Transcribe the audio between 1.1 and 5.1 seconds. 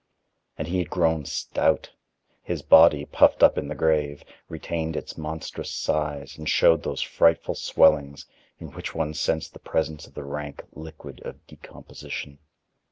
stout. His body, puffed up in the grave, retained